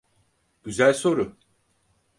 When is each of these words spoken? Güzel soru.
Güzel 0.63 0.93
soru. 0.93 1.37